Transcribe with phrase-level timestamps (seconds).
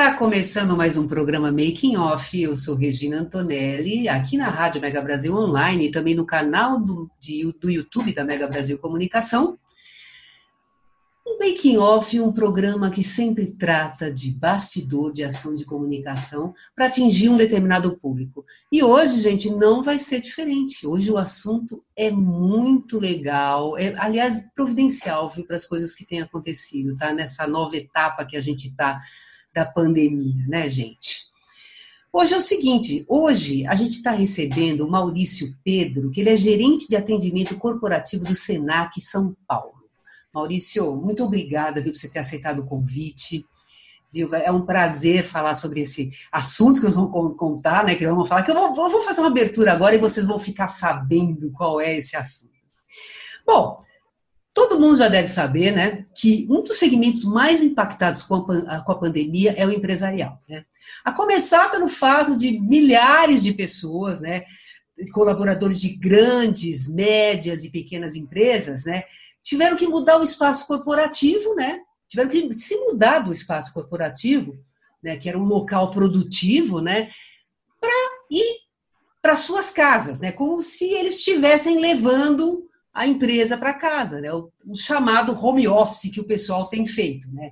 [0.00, 2.40] Está começando mais um programa Making Off.
[2.40, 7.10] Eu sou Regina Antonelli, aqui na Rádio Mega Brasil Online e também no canal do,
[7.20, 9.58] de, do YouTube da Mega Brasil Comunicação.
[11.26, 16.86] Um Making Off, um programa que sempre trata de bastidor de ação de comunicação para
[16.86, 18.42] atingir um determinado público.
[18.72, 20.86] E hoje, gente, não vai ser diferente.
[20.86, 26.96] Hoje o assunto é muito legal, é, aliás, providencial para as coisas que têm acontecido,
[26.96, 27.12] tá?
[27.12, 28.98] Nessa nova etapa que a gente está
[29.52, 31.28] da pandemia, né, gente?
[32.12, 36.36] Hoje é o seguinte, hoje a gente está recebendo o Maurício Pedro, que ele é
[36.36, 39.80] gerente de atendimento corporativo do Senac São Paulo.
[40.34, 43.46] Maurício, muito obrigada viu, por você ter aceitado o convite.
[44.12, 44.34] Viu?
[44.34, 47.94] É um prazer falar sobre esse assunto que nós vamos contar, né?
[47.94, 50.66] Que vamos falar, que eu vou, vou fazer uma abertura agora e vocês vão ficar
[50.66, 52.50] sabendo qual é esse assunto.
[53.46, 53.84] Bom,
[54.52, 58.34] Todo mundo já deve saber, né, que um dos segmentos mais impactados com
[58.66, 60.64] a, com a pandemia é o empresarial, né?
[61.04, 64.44] A começar pelo fato de milhares de pessoas, né,
[65.12, 69.04] colaboradores de grandes, médias e pequenas empresas, né,
[69.40, 71.80] tiveram que mudar o espaço corporativo, né?
[72.08, 74.58] Tiveram que se mudar do espaço corporativo,
[75.02, 77.08] né, que era um local produtivo, né,
[77.78, 77.92] para
[78.30, 78.58] ir
[79.22, 84.32] para suas casas, né, como se eles estivessem levando a empresa para casa, né?
[84.32, 87.50] O, o, chamado home office que o pessoal tem feito, né?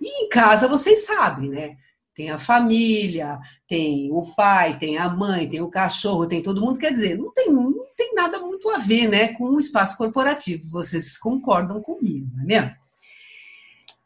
[0.00, 1.76] E em casa vocês sabem, né?
[2.14, 6.78] Tem a família, tem o pai, tem a mãe, tem o cachorro, tem todo mundo.
[6.78, 10.68] Quer dizer, não tem, não tem nada muito a ver, né, com o espaço corporativo.
[10.68, 12.80] Vocês concordam comigo, não é mesmo?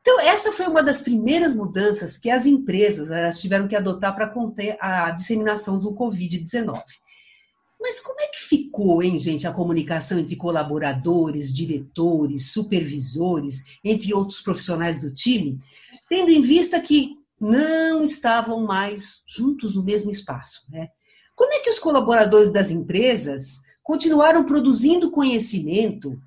[0.00, 4.77] Então, essa foi uma das primeiras mudanças que as empresas tiveram que adotar para conter
[4.78, 6.83] a disseminação do Covid-19.
[7.84, 14.41] Mas como é que ficou, hein, gente, a comunicação entre colaboradores, diretores, supervisores, entre outros
[14.41, 15.59] profissionais do time,
[16.09, 20.89] tendo em vista que não estavam mais juntos no mesmo espaço, né?
[21.37, 26.19] Como é que os colaboradores das empresas continuaram produzindo conhecimento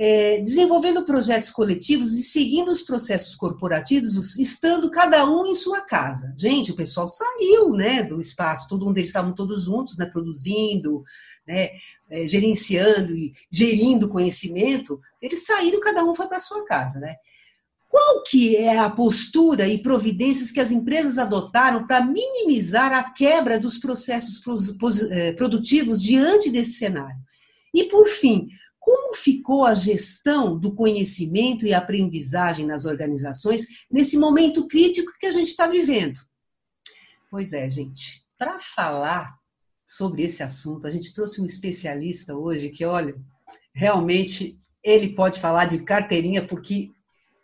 [0.00, 6.32] é, desenvolvendo projetos coletivos e seguindo os processos corporativos, estando cada um em sua casa.
[6.38, 11.02] Gente, o pessoal saiu né, do espaço, todo mundo eles estavam todos juntos, né, produzindo,
[11.44, 11.70] né,
[12.08, 17.00] é, gerenciando e gerindo conhecimento, eles saíram, cada um foi para sua casa.
[17.00, 17.16] Né?
[17.88, 23.58] Qual que é a postura e providências que as empresas adotaram para minimizar a quebra
[23.58, 24.40] dos processos
[25.10, 27.18] é, produtivos diante desse cenário?
[27.74, 28.48] E, por fim,
[28.88, 35.30] como ficou a gestão do conhecimento e aprendizagem nas organizações nesse momento crítico que a
[35.30, 36.18] gente está vivendo?
[37.30, 39.36] Pois é, gente, para falar
[39.84, 43.14] sobre esse assunto, a gente trouxe um especialista hoje que, olha,
[43.74, 46.90] realmente ele pode falar de carteirinha porque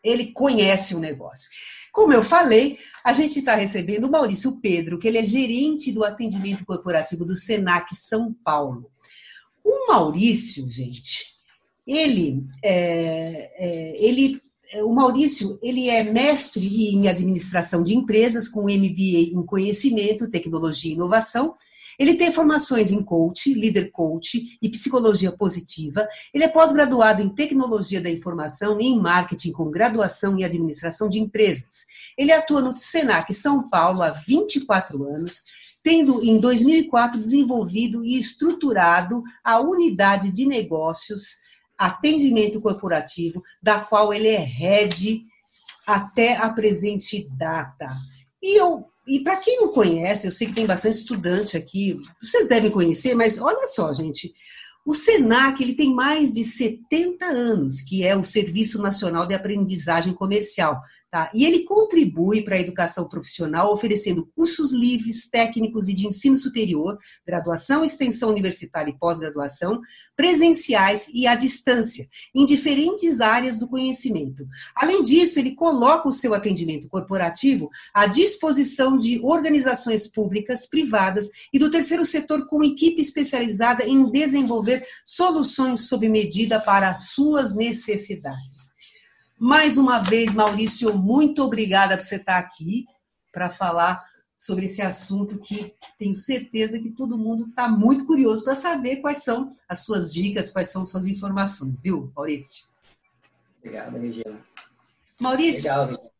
[0.03, 1.51] ele conhece o negócio.
[1.93, 6.05] Como eu falei, a gente está recebendo o Maurício Pedro, que ele é gerente do
[6.05, 8.91] atendimento corporativo do Senac São Paulo.
[9.63, 11.34] O Maurício, gente,
[11.87, 14.41] ele, é, é, ele,
[14.83, 20.95] o Maurício, ele é mestre em administração de empresas com MBA em conhecimento, tecnologia e
[20.95, 21.55] inovação.
[21.99, 26.09] Ele tem formações em coach, líder coach e psicologia positiva.
[26.33, 31.21] Ele é pós-graduado em tecnologia da informação e em marketing com graduação em administração de
[31.21, 31.85] empresas.
[32.19, 35.45] Ele atua no Senac São Paulo há 24 anos,
[35.85, 41.44] tendo em 2004 desenvolvido e estruturado a unidade de negócios
[41.79, 45.25] atendimento corporativo, da qual ele é head
[45.87, 47.89] até a presente data.
[48.43, 52.49] E eu e para quem não conhece, eu sei que tem bastante estudante aqui, vocês
[52.49, 54.33] devem conhecer, mas olha só, gente,
[54.87, 60.15] o Senac ele tem mais de 70 anos, que é o Serviço Nacional de Aprendizagem
[60.15, 60.81] Comercial.
[61.15, 61.31] Tá?
[61.33, 66.99] E ele contribui para a educação profissional, oferecendo cursos livres, técnicos e de ensino superior,
[67.25, 69.81] graduação, extensão universitária e pós-graduação,
[70.17, 74.45] presenciais e à distância, em diferentes áreas do conhecimento.
[74.75, 81.61] Além disso, ele coloca o seu atendimento corporativo à disposição de organizações públicas, privadas e
[81.61, 88.74] do terceiro setor com equipe especializada em desenvolver soluções sob medida para as suas necessidades.
[89.39, 92.87] Mais uma vez, Maurício, muito obrigada por você estar aqui
[93.33, 94.03] para falar
[94.39, 99.25] sobre esse assunto que tenho certeza que todo mundo está muito curioso para saber quais
[99.25, 102.67] são as suas dicas, quais são suas informações, viu, Maurício?
[103.59, 104.39] Obrigado, Regina.
[105.21, 105.63] Maurício.
[105.63, 106.11] Legal, Regina.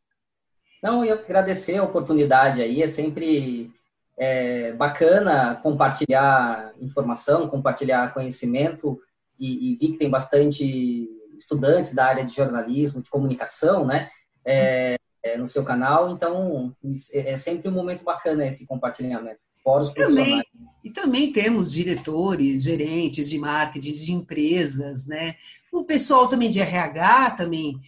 [0.83, 3.73] Não, eu agradecer a oportunidade aí, é sempre
[4.17, 9.01] é, bacana compartilhar informação, compartilhar conhecimento
[9.39, 11.09] e, e vi que tem bastante
[11.45, 14.11] estudantes da área de jornalismo, de comunicação, né?
[14.45, 16.75] É, é, no seu canal, então
[17.13, 19.41] é, é sempre um momento bacana esse compartilhamento.
[19.63, 20.43] Fora os também,
[20.83, 25.37] e também temos diretores, gerentes de marketing, de empresas, né?
[25.73, 27.81] O pessoal também de RH também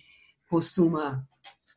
[0.48, 1.22] costuma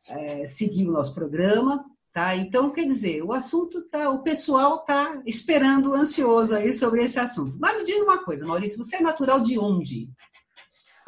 [0.08, 2.34] é, seguir o nosso programa, tá?
[2.34, 7.58] Então, quer dizer, o assunto tá, o pessoal tá esperando, ansioso aí sobre esse assunto.
[7.60, 10.08] Mas me diz uma coisa, Maurício, você é natural de onde?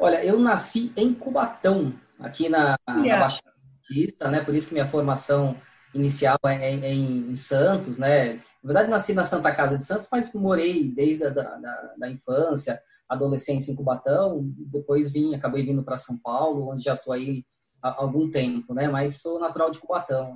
[0.03, 3.13] Olha, eu nasci em Cubatão, aqui na, yeah.
[3.13, 3.53] na Baixada
[3.87, 4.43] Santista, né?
[4.43, 5.55] Por isso que minha formação
[5.95, 8.33] inicial é, é, em, em, Santos, né?
[8.33, 12.09] Na verdade, nasci na Santa Casa de Santos, mas morei desde a da, da, da
[12.11, 14.41] infância, adolescência em Cubatão.
[14.43, 17.45] Depois vim, acabei vindo para São Paulo, onde já estou aí
[17.81, 18.89] há algum tempo, né?
[18.89, 20.35] Mas sou natural de Cubatão.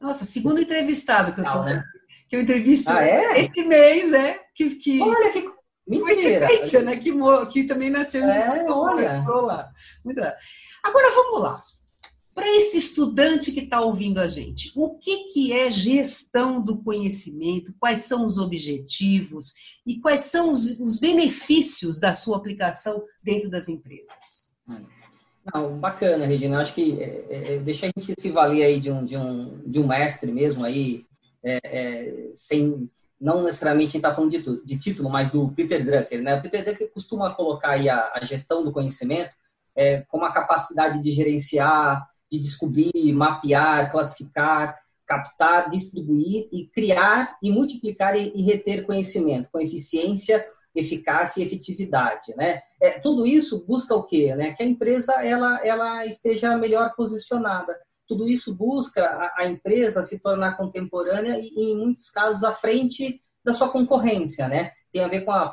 [0.00, 1.82] Nossa, segundo entrevistado que eu tô, né?
[2.28, 3.40] que eu entrevisto ah, é?
[3.40, 5.02] esse mês, é que, que...
[5.02, 5.57] Olha que
[5.88, 6.46] Mentira.
[6.46, 6.96] Coincidência, né?
[6.96, 7.12] Que,
[7.50, 9.24] que também nasceu é, em olha.
[9.26, 9.70] lá.
[10.04, 10.34] Muito lá.
[10.84, 11.62] Agora vamos lá.
[12.34, 17.74] Para esse estudante que está ouvindo a gente, o que, que é gestão do conhecimento?
[17.80, 19.54] Quais são os objetivos
[19.84, 24.54] e quais são os, os benefícios da sua aplicação dentro das empresas?
[25.52, 26.60] Não, bacana, Regina.
[26.60, 29.80] Acho que é, é, deixa a gente se valer aí de um, de um, de
[29.80, 31.06] um mestre mesmo aí,
[31.42, 32.88] é, é sem
[33.20, 36.22] não necessariamente a gente está falando de, de, título, mas do Peter Drucker.
[36.22, 36.36] Né?
[36.36, 39.34] O Peter Drucker costuma colocar a, a gestão do conhecimento
[39.74, 47.50] é, como a capacidade de gerenciar, de descobrir, mapear, classificar, captar, distribuir e criar e
[47.50, 50.44] multiplicar e, e reter conhecimento com eficiência,
[50.74, 52.60] eficácia e efetividade, né?
[52.80, 54.34] É, tudo isso busca o quê?
[54.36, 54.52] Né?
[54.52, 57.76] Que a empresa ela, ela esteja melhor posicionada,
[58.08, 63.22] tudo isso busca a, a empresa se tornar contemporânea e, em muitos casos, à frente
[63.44, 64.72] da sua concorrência, né?
[64.90, 65.52] Tem a ver com a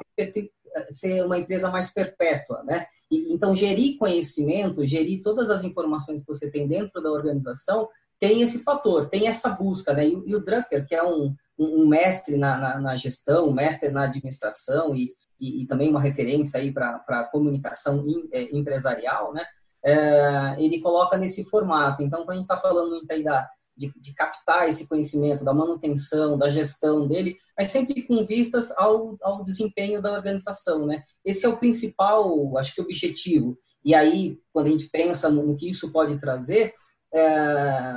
[0.90, 2.88] ser uma empresa mais perpétua, né?
[3.12, 8.42] E, então, gerir conhecimento, gerir todas as informações que você tem dentro da organização, tem
[8.42, 10.08] esse fator, tem essa busca, né?
[10.08, 13.90] E, e o Drucker, que é um, um mestre na, na, na, gestão, um mestre
[13.90, 19.46] na administração e, e, e também uma referência aí para a comunicação é, empresarial, né?
[19.86, 22.02] É, ele coloca nesse formato.
[22.02, 23.48] Então, quando a gente está falando muito aí da,
[23.78, 29.16] de, de, captar esse conhecimento, da manutenção, da gestão dele, mas sempre com vistas ao,
[29.22, 31.04] ao desempenho da organização, né?
[31.24, 33.58] Esse é o principal, acho que, objetivo.
[33.84, 36.74] E aí, quando a gente pensa no, que isso pode trazer,
[37.14, 37.94] é,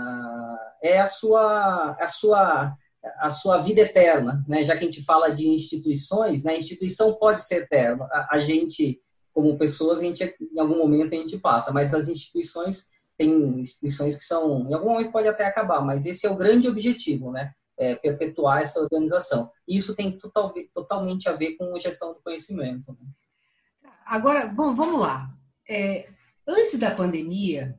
[0.83, 2.77] é, a sua, a sua
[3.21, 4.65] a sua vida eterna, né?
[4.67, 6.53] Já que a gente fala de instituições, né?
[6.53, 8.05] A instituição pode ser eterna.
[8.13, 9.01] A, a gente
[9.39, 14.17] como pessoas, a gente, em algum momento a gente passa, mas as instituições, tem instituições
[14.17, 17.53] que são, em algum momento pode até acabar, mas esse é o grande objetivo, né?
[17.77, 19.49] É, perpetuar essa organização.
[19.69, 22.91] E isso tem total, totalmente a ver com gestão do conhecimento.
[22.91, 23.91] Né?
[24.05, 25.33] Agora, bom, vamos lá.
[25.71, 26.09] É,
[26.45, 27.79] antes da pandemia,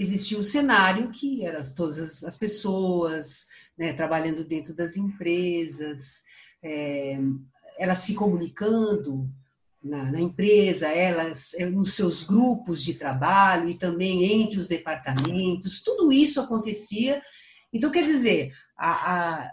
[0.00, 3.46] existia um cenário que eram todas as pessoas
[3.78, 6.22] né, trabalhando dentro das empresas,
[6.60, 7.20] é,
[7.78, 9.30] elas se comunicando
[9.82, 15.82] na, na, empresa, elas eh, nos seus grupos de trabalho e também entre os departamentos,
[15.82, 17.20] tudo isso acontecia.
[17.72, 19.50] Então, quer dizer, a, a,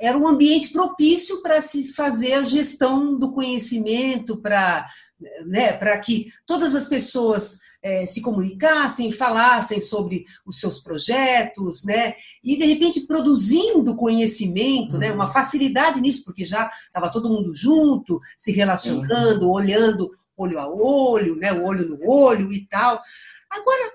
[0.00, 4.86] era um ambiente propício para se fazer a gestão do conhecimento, para
[5.46, 12.14] né, que todas as pessoas é, se comunicassem, falassem sobre os seus projetos, né?
[12.42, 14.98] E de repente produzindo conhecimento, uhum.
[14.98, 15.12] né?
[15.12, 19.52] Uma facilidade nisso, porque já estava todo mundo junto, se relacionando, uhum.
[19.52, 21.52] olhando olho a olho, né?
[21.52, 23.00] Olho no olho e tal.
[23.48, 23.92] Agora,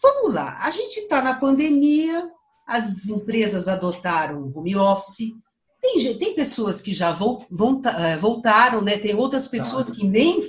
[0.00, 0.58] vamos lá.
[0.60, 2.28] A gente está na pandemia,
[2.66, 5.32] as empresas adotaram home office.
[5.80, 8.98] Tem, tem pessoas que já eh, voltaram, né?
[8.98, 10.40] Tem outras pessoas que nem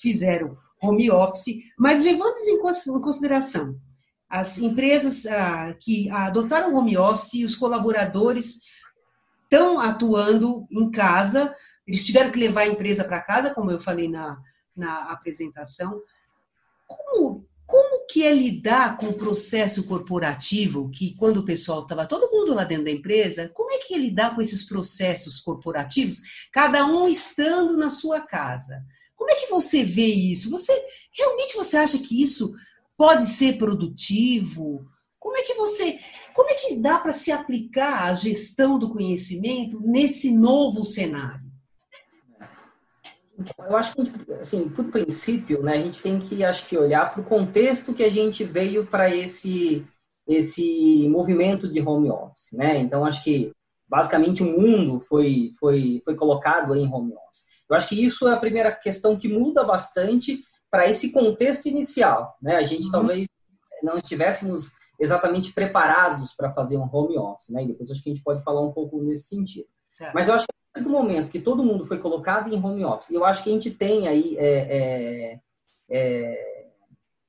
[0.00, 2.60] fizeram home office, mas levando em
[3.00, 3.76] consideração
[4.28, 8.60] as empresas ah, que adotaram home office e os colaboradores
[9.44, 11.54] estão atuando em casa,
[11.86, 14.38] eles tiveram que levar a empresa para casa, como eu falei na,
[14.76, 15.98] na apresentação.
[16.86, 17.47] Como
[18.08, 22.64] que é lidar com o processo corporativo, que quando o pessoal estava todo mundo lá
[22.64, 27.76] dentro da empresa, como é que é lidar com esses processos corporativos, cada um estando
[27.76, 28.82] na sua casa?
[29.14, 30.50] Como é que você vê isso?
[30.50, 30.72] Você
[31.12, 32.50] realmente você acha que isso
[32.96, 34.86] pode ser produtivo?
[35.18, 35.98] Como é que você,
[36.34, 41.47] como é que dá para se aplicar a gestão do conhecimento nesse novo cenário?
[43.58, 47.20] Eu acho que, assim, por princípio, né, a gente tem que, acho que, olhar para
[47.20, 49.86] o contexto que a gente veio para esse,
[50.26, 52.78] esse movimento de home office, né?
[52.78, 53.52] Então, acho que,
[53.88, 57.44] basicamente, o mundo foi, foi, foi colocado em home office.
[57.70, 62.36] Eu acho que isso é a primeira questão que muda bastante para esse contexto inicial,
[62.42, 62.56] né?
[62.56, 62.92] A gente uhum.
[62.92, 63.26] talvez
[63.82, 67.62] não estivéssemos exatamente preparados para fazer um home office, né?
[67.62, 69.68] E depois acho que a gente pode falar um pouco nesse sentido.
[69.96, 70.10] Tá.
[70.14, 73.24] Mas eu acho que do momento que todo mundo foi colocado em home office, eu
[73.24, 75.40] acho que a gente tem aí é, é,
[75.90, 76.68] é,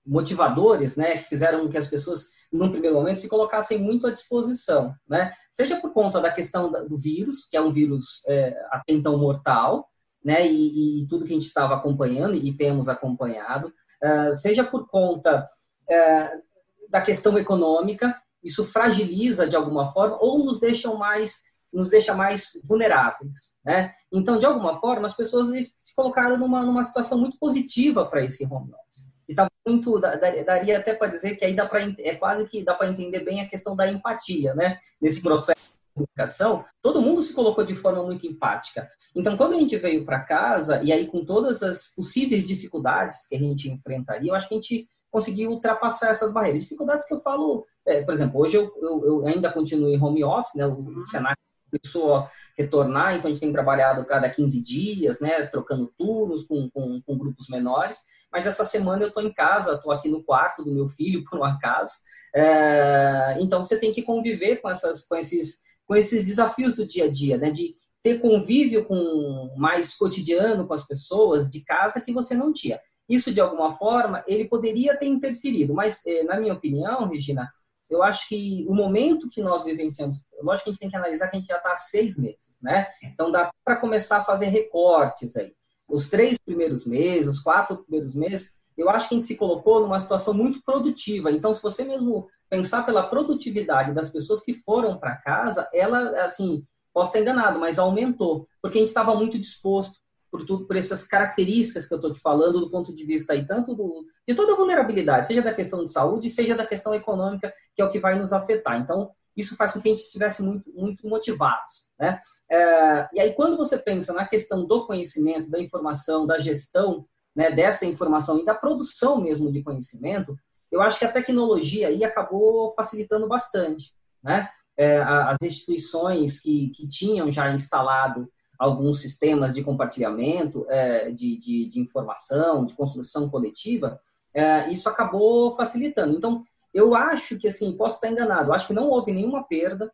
[0.06, 4.94] motivadores, né, que fizeram que as pessoas, num primeiro momento, se colocassem muito à disposição,
[5.08, 9.18] né, seja por conta da questão do vírus, que é um vírus é, até então
[9.18, 9.88] mortal,
[10.24, 13.72] né, e, e, tudo que a gente estava acompanhando e temos acompanhado,
[14.04, 15.48] uh, seja por conta
[15.90, 22.14] uh, da questão econômica, isso fragiliza de alguma forma ou nos deixam mais nos deixa
[22.14, 23.92] mais vulneráveis, né?
[24.12, 28.46] Então, de alguma forma, as pessoas se colocaram numa, numa situação muito positiva para esse
[28.46, 29.10] home office.
[29.28, 32.90] Estava muito, daria até para dizer que aí dá para é quase que dá para
[32.90, 34.80] entender bem a questão da empatia, né?
[35.00, 38.90] Nesse processo de comunicação, todo mundo se colocou de forma muito empática.
[39.16, 43.36] Então, quando a gente veio para casa e aí com todas as possíveis dificuldades que
[43.36, 46.64] a gente enfrentaria, eu acho que a gente conseguiu ultrapassar essas barreiras.
[46.64, 50.24] Dificuldades que eu falo, é, por exemplo, hoje eu, eu, eu, ainda continuo em home
[50.24, 50.66] office, né?
[50.66, 51.38] O cenário
[51.70, 56.70] começou a retornar, então a gente tem trabalhado cada 15 dias, né, trocando turnos com,
[56.70, 60.64] com, com grupos menores, mas essa semana eu estou em casa, estou aqui no quarto
[60.64, 61.94] do meu filho, por um acaso,
[62.36, 67.06] é, então você tem que conviver com, essas, com, esses, com esses desafios do dia
[67.06, 72.14] a dia, né, de ter convívio com mais cotidiano com as pessoas de casa que
[72.14, 72.80] você não tinha.
[73.10, 77.52] Isso, de alguma forma, ele poderia ter interferido, mas, eh, na minha opinião, Regina,
[77.90, 81.28] eu acho que o momento que nós vivenciamos, lógico que a gente tem que analisar
[81.28, 82.88] que a gente já está há seis meses, né?
[83.04, 85.54] Então dá para começar a fazer recortes aí.
[85.88, 89.82] Os três primeiros meses, os quatro primeiros meses, eu acho que a gente se colocou
[89.82, 91.32] numa situação muito produtiva.
[91.32, 96.66] Então, se você mesmo pensar pela produtividade das pessoas que foram para casa, ela, assim,
[96.94, 99.98] posso estar enganado, mas aumentou, porque a gente estava muito disposto,
[100.32, 103.46] por tudo, por essas características que eu estou te falando do ponto de vista aí,
[103.46, 107.54] tanto do, de toda a vulnerabilidade, seja da questão de saúde, seja da questão econômica,
[107.76, 108.80] que é o que vai nos afetar.
[108.80, 111.90] Então, isso faz com que a gente estivesse muito, muito motivados.
[112.00, 112.20] Né?
[112.50, 117.06] É, e aí, quando você pensa na questão do conhecimento, da informação, da gestão
[117.36, 120.38] né, dessa informação e da produção mesmo de conhecimento,
[120.72, 123.94] eu acho que a tecnologia aí acabou facilitando bastante.
[124.24, 124.48] Né?
[124.78, 128.30] É, as instituições que, que tinham já instalado
[128.60, 134.00] alguns sistemas de compartilhamento é, de, de, de, informação, de construção coletiva,
[134.34, 136.18] é, isso acabou facilitando.
[136.18, 139.92] Então, eu acho que, assim, posso estar enganado, acho que não houve nenhuma perda,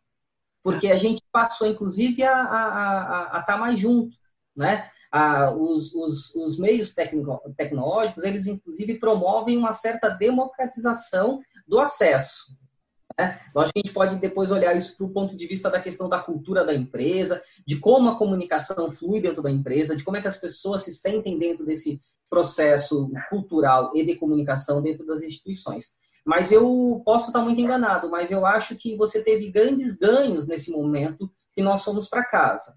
[0.64, 4.16] porque a gente passou, inclusive, a estar tá mais junto,
[4.54, 4.90] né?
[5.12, 6.92] A, os, os, os meios
[7.56, 12.56] tecnológicos, eles, inclusive, promovem uma certa democratização do acesso,
[13.20, 13.40] né?
[13.54, 16.18] Lógico que a gente pode depois olhar isso do ponto de vista da questão da
[16.18, 20.28] cultura da empresa, de como a comunicação flui dentro da empresa, de como é que
[20.28, 25.96] as pessoas se sentem dentro desse processo cultural e de comunicação dentro das instituições.
[26.24, 30.72] Mas eu posso estar muito enganado, mas eu acho que você teve grandes ganhos nesse
[30.72, 32.74] momento que nós fomos para casa.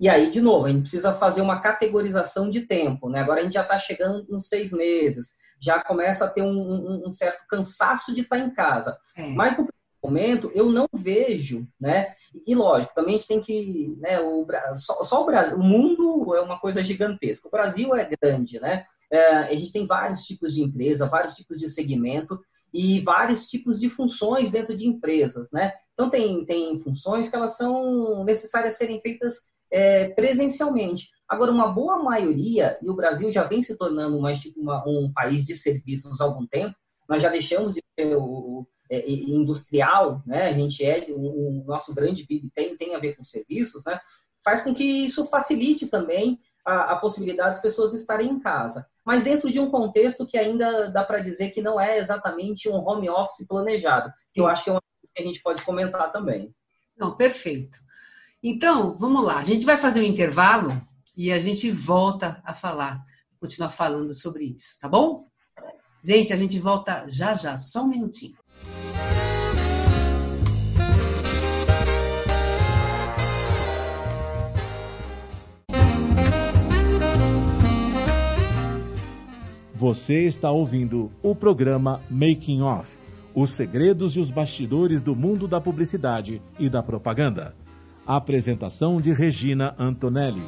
[0.00, 3.08] E aí, de novo, a gente precisa fazer uma categorização de tempo.
[3.08, 3.20] Né?
[3.20, 7.06] Agora a gente já está chegando nos seis meses, já começa a ter um, um,
[7.06, 8.96] um certo cansaço de estar em casa.
[9.16, 9.28] É.
[9.28, 9.66] Mas no
[10.02, 12.14] momento, eu não vejo, né?
[12.46, 14.20] E lógico, também a gente tem que, né?
[14.20, 17.48] O, só, só o Brasil, o mundo é uma coisa gigantesca.
[17.48, 18.84] O Brasil é grande, né?
[19.10, 22.38] É, a gente tem vários tipos de empresa, vários tipos de segmento
[22.72, 25.72] e vários tipos de funções dentro de empresas, né?
[25.94, 31.08] Então tem, tem funções que elas são necessárias serem feitas é, presencialmente.
[31.28, 35.44] Agora, uma boa maioria, e o Brasil já vem se tornando uma, uma, um país
[35.44, 36.74] de serviços há algum tempo,
[37.08, 40.48] nós já deixamos de ter o, industrial, né?
[40.48, 43.98] A gente é o, o, nosso grande PIB tem tem a ver com serviços, né?
[44.44, 48.86] Faz com que isso facilite também a, a possibilidade das pessoas estarem em casa.
[49.04, 52.76] mas dentro de um contexto que ainda dá para dizer que não é exatamente um
[52.76, 56.12] home office planejado, que eu acho que é uma coisa que a gente pode comentar
[56.12, 56.54] também.
[56.96, 57.78] Não, perfeito.
[58.42, 60.80] Então, vamos lá, a gente vai fazer um intervalo
[61.16, 63.02] e a gente volta a falar,
[63.40, 65.24] continuar falando sobre isso, tá bom?
[66.04, 68.36] Gente, a gente volta já já, só um minutinho.
[79.78, 82.90] Você está ouvindo o programa Making Off
[83.32, 87.54] Os segredos e os bastidores do mundo da publicidade e da propaganda.
[88.04, 90.42] apresentação de Regina Antonelli.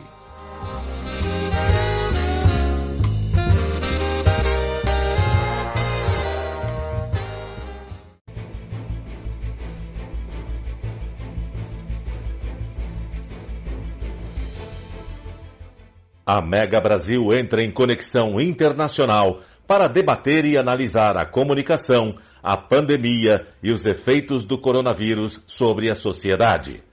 [16.32, 23.48] A Mega Brasil entra em conexão internacional para debater e analisar a comunicação, a pandemia
[23.60, 26.84] e os efeitos do coronavírus sobre a sociedade.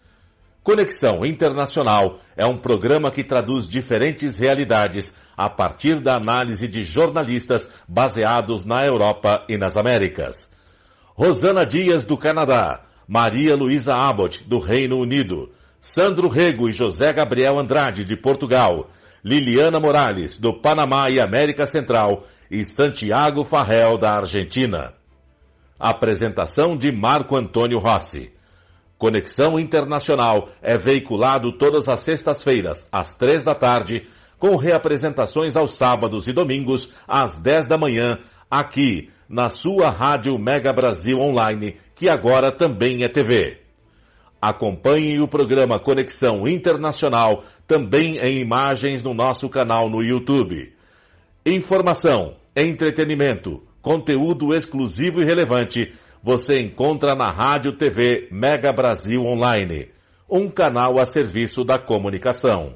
[0.64, 7.72] Conexão Internacional é um programa que traduz diferentes realidades a partir da análise de jornalistas
[7.88, 10.52] baseados na Europa e nas Américas.
[11.14, 17.60] Rosana Dias, do Canadá, Maria Luísa Abbott, do Reino Unido, Sandro Rego e José Gabriel
[17.60, 18.90] Andrade, de Portugal,
[19.28, 24.94] Liliana Morales, do Panamá e América Central, e Santiago Farrell, da Argentina.
[25.78, 28.32] Apresentação de Marco Antônio Rossi.
[28.98, 34.08] Conexão Internacional é veiculado todas as sextas-feiras, às três da tarde,
[34.40, 38.20] com reapresentações aos sábados e domingos, às dez da manhã,
[38.50, 43.60] aqui, na sua Rádio Mega Brasil Online, que agora também é TV.
[44.42, 50.74] Acompanhe o programa Conexão Internacional também em imagens no nosso canal no YouTube.
[51.46, 55.94] Informação, entretenimento, conteúdo exclusivo e relevante
[56.24, 59.90] você encontra na Rádio TV Mega Brasil Online,
[60.30, 62.76] um canal a serviço da comunicação.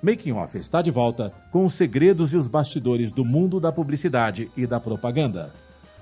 [0.00, 4.48] Making Off está de volta com os segredos e os bastidores do mundo da publicidade
[4.56, 5.52] e da propaganda.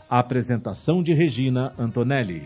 [0.08, 2.44] A apresentação de Regina Antonelli.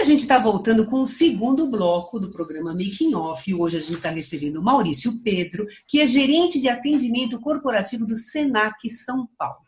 [0.00, 3.52] A gente está voltando com o segundo bloco do programa Making Off.
[3.52, 8.16] Hoje a gente está recebendo o Maurício Pedro, que é gerente de atendimento corporativo do
[8.16, 9.60] Senac São Paulo.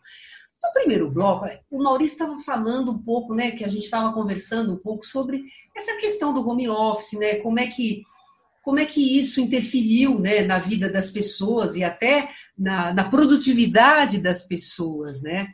[0.65, 4.73] No primeiro bloco, o Maurício estava falando um pouco, né, que a gente estava conversando
[4.73, 5.45] um pouco sobre
[5.77, 8.01] essa questão do home office, né, como é que
[8.63, 14.19] como é que isso interferiu né, na vida das pessoas e até na, na produtividade
[14.19, 15.49] das pessoas, né?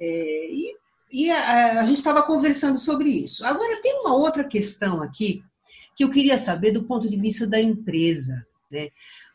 [0.00, 0.72] É, e
[1.14, 3.46] e a, a gente estava conversando sobre isso.
[3.46, 5.44] Agora, tem uma outra questão aqui
[5.94, 8.44] que eu queria saber do ponto de vista da empresa.
[8.68, 8.88] Né?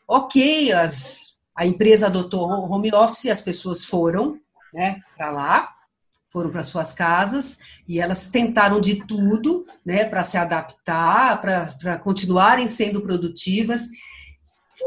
[0.06, 4.38] Ok, as, a empresa adotou home office, as pessoas foram
[4.74, 5.74] né, para lá,
[6.28, 12.68] foram para suas casas e elas tentaram de tudo né, para se adaptar, para continuarem
[12.68, 13.88] sendo produtivas.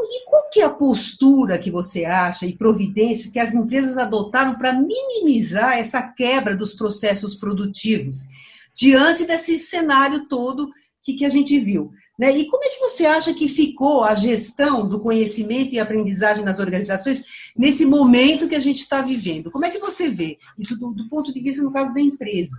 [0.02, 4.56] E qual que é a postura que você acha e providências que as empresas adotaram
[4.56, 8.28] para minimizar essa quebra dos processos produtivos
[8.76, 10.72] diante desse cenário todo
[11.04, 11.92] que, que a gente viu?
[12.18, 12.32] Né?
[12.38, 16.60] E como é que você acha que ficou a gestão do conhecimento e aprendizagem nas
[16.60, 19.52] organizações nesse momento que a gente está vivendo?
[19.52, 22.58] Como é que você vê isso do, do, ponto de vista, no caso da empresa?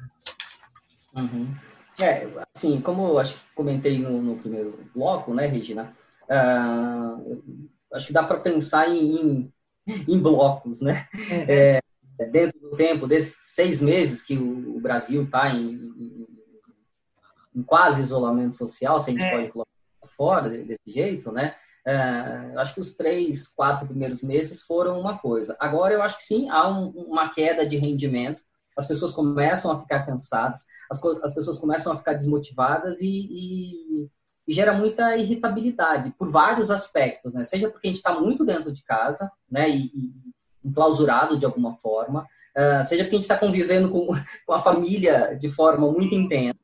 [1.14, 1.54] Uhum.
[1.98, 5.96] É, assim, como eu acho que comentei no, no primeiro bloco, né, Regina?
[6.24, 9.52] Uh, acho que dá para pensar em,
[9.86, 11.08] em, em, blocos, né?
[11.48, 11.80] É.
[12.16, 16.26] É, dentro do tempo, desses seis meses que o, o Brasil está em, em,
[17.56, 19.30] em, quase isolamento social, se a gente é.
[19.32, 19.70] pode colocar
[20.16, 21.56] fora desse jeito, né?
[21.84, 25.56] Uh, acho que os três, quatro primeiros meses foram uma coisa.
[25.58, 28.40] Agora eu acho que sim, há um, uma queda de rendimento
[28.76, 34.08] as pessoas começam a ficar cansadas, as, as pessoas começam a ficar desmotivadas e, e,
[34.46, 37.44] e, gera muita irritabilidade por vários aspectos, né?
[37.44, 39.68] Seja porque a gente está muito dentro de casa, né?
[39.68, 40.12] E, e
[40.64, 42.22] enclausurado de alguma forma,
[42.56, 44.08] uh, seja porque a gente está convivendo com,
[44.46, 46.58] com a família de forma muito intensa,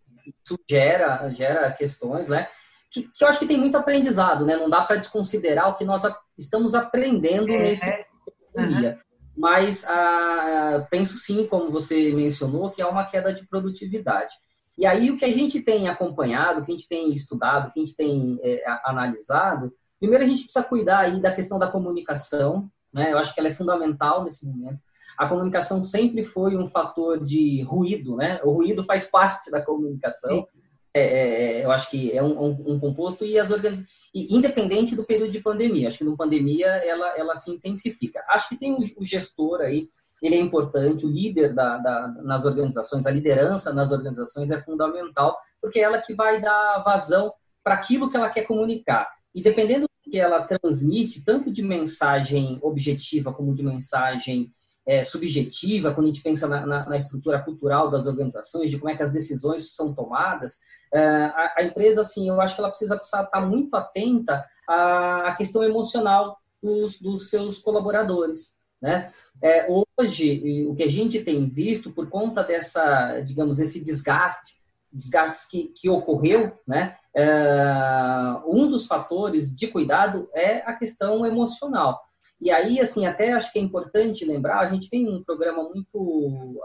[0.45, 2.49] isso gera, gera questões, né?
[2.91, 4.57] Que, que eu acho que tem muito aprendizado, né?
[4.57, 6.03] Não dá para desconsiderar o que nós
[6.37, 8.93] estamos aprendendo é, nesse dia.
[8.93, 14.35] Uhum mas ah, penso sim, como você mencionou, que há uma queda de produtividade.
[14.81, 17.71] E aí o que a gente tem acompanhado, o que a gente tem estudado, o
[17.71, 21.71] que a gente tem é, analisado, primeiro a gente precisa cuidar aí da questão da
[21.71, 23.13] comunicação, né?
[23.13, 24.79] Eu acho que ela é fundamental nesse momento.
[25.19, 28.41] A comunicação sempre foi um fator de ruído, né?
[28.43, 30.49] O ruído faz parte da comunicação.
[30.95, 34.97] É, é, é, eu acho que é um, um, um composto e as organizações, independente
[34.97, 38.25] do período de pandemia, acho que no pandemia ela, ela se intensifica.
[38.29, 39.89] Acho que tem o, o gestor aí,
[40.21, 45.39] ele é importante, o líder da, da, nas organizações, a liderança nas organizações é fundamental,
[45.61, 49.09] porque é ela que vai dar vazão para aquilo que ela quer comunicar.
[49.35, 54.53] E dependendo do que ela transmite, tanto de mensagem objetiva como de mensagem
[54.87, 58.91] é, subjetiva, quando a gente pensa na, na, na, estrutura cultural das organizações, de como
[58.91, 60.59] é que as decisões são tomadas,
[60.93, 65.35] é, a, a, empresa, assim, eu acho que ela precisa, precisa estar muito atenta à,
[65.37, 68.59] questão emocional dos, dos, seus colaboradores.
[68.81, 69.13] Né?
[69.43, 69.67] É,
[69.99, 74.61] hoje, o que a gente tem visto, por conta dessa, digamos, esse desgaste,
[74.93, 76.97] desgaste que, que ocorreu, né?
[77.15, 82.01] É, um dos fatores de cuidado é a questão emocional.
[82.41, 86.61] E aí, assim, até acho que é importante lembrar, a gente tem um programa muito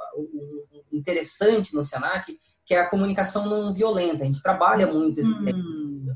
[0.91, 4.23] interessante no Senac, que é a comunicação não violenta.
[4.23, 6.07] A gente trabalha muito esse hum.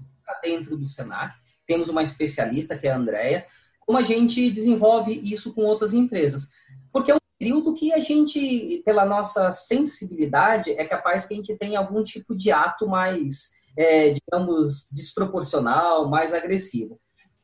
[0.41, 1.35] dentro do Senac.
[1.67, 3.45] Temos uma especialista, que é a Andrea,
[3.89, 6.47] como a gente desenvolve isso com outras empresas.
[6.93, 11.55] Porque é um período que a gente, pela nossa sensibilidade, é capaz que a gente
[11.55, 16.99] tenha algum tipo de ato mais, é, digamos, desproporcional, mais agressivo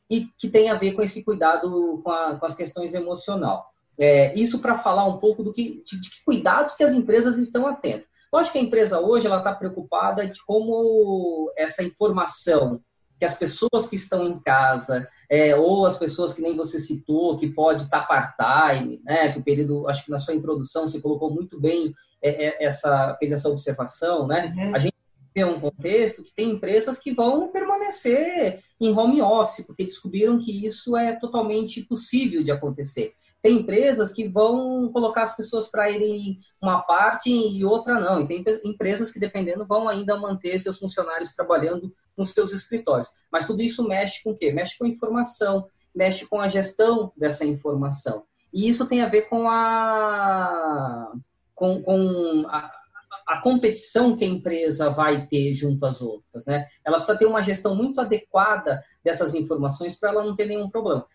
[0.07, 3.65] e que tem a ver com esse cuidado com, a, com as questões emocional.
[3.97, 7.39] É, isso para falar um pouco do que, de, de, que cuidados que as empresas
[7.39, 8.07] estão atentas.
[8.31, 12.83] Eu acho que a empresa hoje ela está preocupada de como essa informação
[13.17, 17.37] que as pessoas que estão em casa é, ou as pessoas que nem você citou
[17.37, 19.31] que pode estar tá part-time, né?
[19.31, 23.15] Que o período, acho que na sua introdução você colocou muito bem é, é, essa
[23.19, 24.53] fez essa observação, né?
[24.57, 24.75] Uhum.
[24.75, 24.95] A gente
[25.35, 30.65] é um contexto que tem empresas que vão permanecer em home office, porque descobriram que
[30.65, 33.13] isso é totalmente possível de acontecer.
[33.41, 38.21] Tem empresas que vão colocar as pessoas para irem uma parte e outra não.
[38.21, 43.09] E tem empresas que, dependendo, vão ainda manter seus funcionários trabalhando nos seus escritórios.
[43.31, 44.51] Mas tudo isso mexe com o quê?
[44.51, 48.23] Mexe com informação, mexe com a gestão dessa informação.
[48.53, 51.11] E isso tem a ver com a
[51.53, 52.71] com, com a,
[53.27, 56.67] a competição que a empresa vai ter junto às outras, né?
[56.83, 61.05] Ela precisa ter uma gestão muito adequada dessas informações para ela não ter nenhum problema.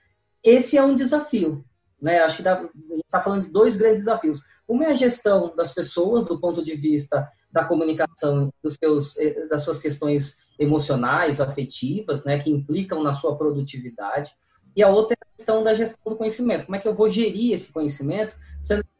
[0.42, 1.64] Esse é um desafio,
[2.00, 2.20] né?
[2.20, 4.42] Acho que está falando de dois grandes desafios.
[4.66, 9.46] Uma é a gestão das pessoas do ponto de vista da comunicação, dos seus, eh,
[9.46, 14.30] das suas questões emocionais, afetivas, né, que implicam na sua produtividade.
[14.76, 16.66] E a outra é a questão da gestão do conhecimento.
[16.66, 18.90] Como é que eu vou gerir esse conhecimento, sendo que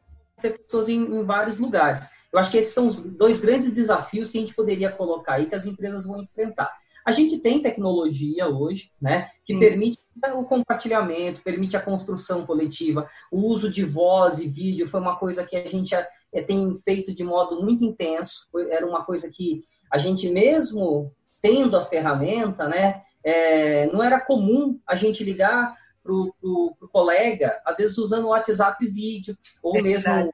[0.41, 2.09] ter pessoas em, em vários lugares.
[2.33, 5.45] Eu acho que esses são os dois grandes desafios que a gente poderia colocar aí
[5.45, 6.71] que as empresas vão enfrentar.
[7.05, 9.59] A gente tem tecnologia hoje, né, que Sim.
[9.59, 9.99] permite
[10.35, 15.45] o compartilhamento, permite a construção coletiva, o uso de voz e vídeo foi uma coisa
[15.45, 18.47] que a gente é, tem feito de modo muito intenso.
[18.69, 24.79] Era uma coisa que a gente mesmo tendo a ferramenta, né, é, não era comum
[24.87, 30.11] a gente ligar para o colega, às vezes usando o WhatsApp vídeo, ou é mesmo
[30.11, 30.29] é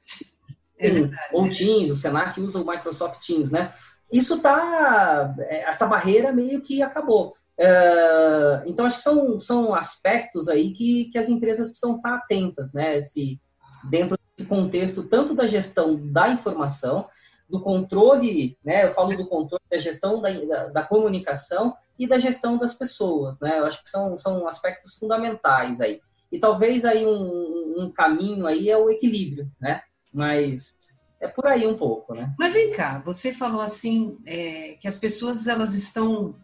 [1.33, 3.73] ou Teams, o Senac usa o Microsoft Teams, né?
[4.11, 7.33] Isso tá, é, essa barreira meio que acabou.
[7.59, 12.71] É, então acho que são, são aspectos aí que, que as empresas precisam estar atentas,
[12.71, 13.01] né?
[13.01, 13.41] Se,
[13.89, 17.07] dentro desse contexto tanto da gestão da informação,
[17.49, 18.85] do controle, né?
[18.85, 23.39] Eu falo do controle da gestão da, da, da comunicação e da gestão das pessoas,
[23.39, 23.59] né?
[23.59, 26.01] Eu acho que são, são aspectos fundamentais aí.
[26.31, 29.81] E talvez aí um, um caminho aí é o equilíbrio, né?
[30.13, 30.73] Mas
[31.19, 32.33] é por aí um pouco, né?
[32.37, 36.35] Mas vem cá, você falou assim é, que as pessoas elas estão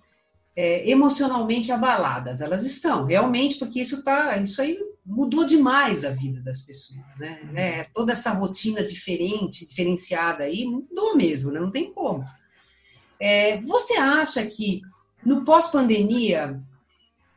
[0.56, 2.42] é, emocionalmente abaladas.
[2.42, 7.40] Elas estão, realmente, porque isso tá, isso aí mudou demais a vida das pessoas, né?
[7.54, 11.60] É, toda essa rotina diferente, diferenciada aí, mudou mesmo, né?
[11.60, 12.24] Não tem como.
[13.20, 14.82] É, você acha que
[15.26, 16.62] no pós-pandemia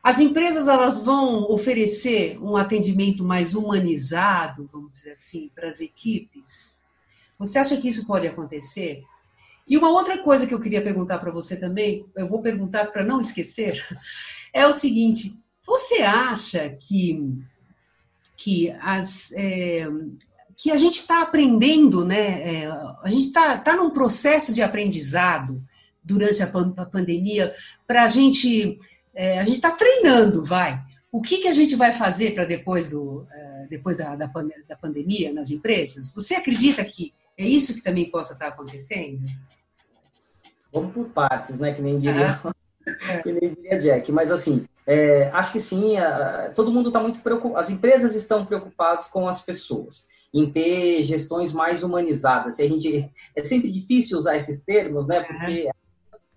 [0.01, 6.81] as empresas elas vão oferecer um atendimento mais humanizado, vamos dizer assim, para as equipes?
[7.37, 9.03] Você acha que isso pode acontecer?
[9.67, 13.03] E uma outra coisa que eu queria perguntar para você também, eu vou perguntar para
[13.03, 13.83] não esquecer,
[14.53, 17.19] é o seguinte: você acha que,
[18.37, 19.87] que, as, é,
[20.55, 22.61] que a gente está aprendendo, né?
[22.63, 25.61] É, a gente está tá num processo de aprendizado
[26.03, 27.53] durante a, a pandemia
[27.85, 28.79] para a gente.
[29.13, 30.79] É, a gente está treinando, vai.
[31.11, 34.27] O que, que a gente vai fazer para depois, do, é, depois da, da,
[34.67, 36.13] da pandemia nas empresas?
[36.13, 39.25] Você acredita que é isso que também possa estar tá acontecendo?
[40.71, 41.73] Vamos por partes, né?
[41.73, 42.53] Que nem diria, ah.
[43.23, 44.11] que nem diria Jack.
[44.11, 48.45] Mas assim, é, acho que sim, a, todo mundo está muito preocupado, as empresas estão
[48.45, 52.57] preocupadas com as pessoas, em ter gestões mais humanizadas.
[52.57, 55.23] E a gente, é sempre difícil usar esses termos, né?
[55.23, 55.69] Porque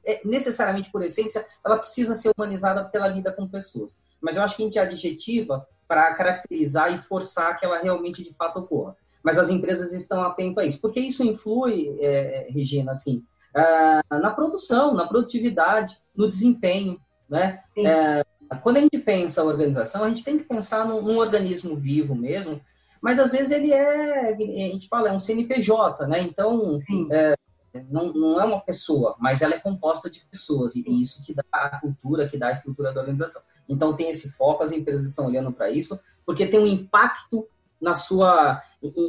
[0.05, 4.03] é, necessariamente, por essência, ela precisa ser humanizada porque ela lida com pessoas.
[4.21, 8.35] Mas eu acho que a gente adjetiva para caracterizar e forçar que ela realmente, de
[8.35, 8.97] fato, ocorra.
[9.23, 10.81] Mas as empresas estão atentas a isso.
[10.81, 17.01] Porque isso influi, é, Regina, assim, uh, na produção, na produtividade, no desempenho.
[17.29, 17.61] Né?
[17.77, 21.77] Uh, quando a gente pensa a organização, a gente tem que pensar num, num, organismo
[21.77, 22.61] vivo mesmo,
[23.01, 26.21] mas às vezes ele é, a gente fala, é um CNPJ, né?
[26.21, 30.91] Então, uh, não, não, é uma pessoa, mas ela é composta de pessoas, e é
[30.91, 33.43] isso que dá a cultura, que dá a estrutura da organização.
[33.69, 37.49] Então, tem esse foco, as empresas estão olhando para isso, porque tem um impacto
[37.81, 38.61] na sua,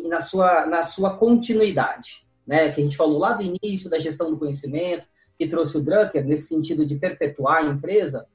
[0.08, 4.30] na sua, na sua continuidade né, que a gente falou lá do início da gestão
[4.30, 8.28] do conhecimento, que trouxe o Drucker nesse sentido de perpetuar a empresa,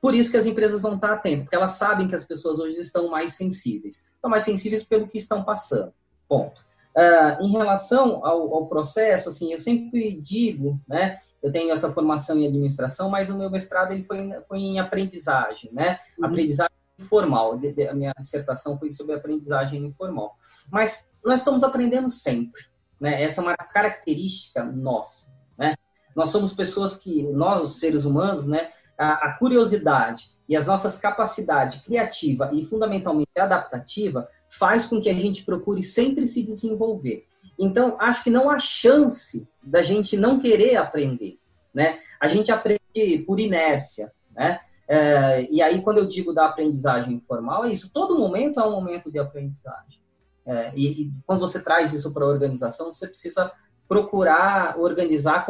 [0.00, 2.78] por isso que as empresas vão estar atentas, porque elas sabem que as pessoas hoje
[2.78, 4.08] estão mais sensíveis.
[4.14, 5.92] Estão mais sensíveis pelo que estão passando.
[6.28, 6.60] Ponto.
[6.96, 12.36] Uh, em relação ao, ao, processo, assim, eu sempre digo, né, eu tenho essa formação
[12.38, 16.26] em administração, mas o meu mestrado ele foi, foi em aprendizagem, né, uhum.
[16.26, 17.52] aprendizagem informal.
[17.90, 20.36] A minha dissertação foi sobre aprendizagem informal.
[20.70, 22.62] Mas nós estamos aprendendo sempre.
[23.00, 23.22] Né?
[23.22, 25.28] Essa é uma característica nossa.
[25.56, 25.74] Né?
[26.14, 30.98] Nós somos pessoas que, nós, os seres humanos, né, a, a curiosidade e as nossas
[30.98, 37.24] capacidades criativa e fundamentalmente adaptativa faz com que a gente procure sempre se desenvolver.
[37.58, 41.38] Então, acho que não há chance da gente não querer aprender,
[41.72, 42.00] né?
[42.20, 44.60] A gente aprende por inércia, né?
[44.88, 47.92] É, e aí, quando eu digo da aprendizagem informal, é isso.
[47.92, 50.00] Todo momento é um momento de aprendizagem.
[50.46, 53.52] É, e, e, quando você traz isso para a organização, você precisa
[53.86, 55.46] procurar organizar,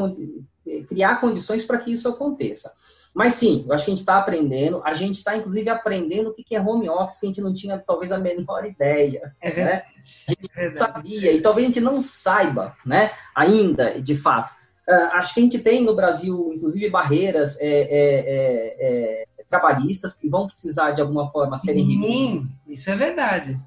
[0.88, 2.72] criar condições para que isso aconteça.
[3.18, 6.32] Mas sim, eu acho que a gente está aprendendo, a gente está inclusive aprendendo o
[6.32, 9.34] que é home office, que a gente não tinha talvez a menor ideia.
[9.42, 9.82] É né?
[9.96, 14.54] A gente é sabia, e talvez a gente não saiba, né, ainda, de fato.
[14.88, 20.46] Uh, acho que a gente tem no Brasil, inclusive, barreiras é, é, trabalhistas que vão
[20.46, 23.60] precisar, de alguma forma, serem Sim, isso é verdade.